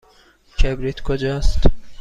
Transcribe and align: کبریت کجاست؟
کبریت 0.57 1.01
کجاست؟ 1.01 1.63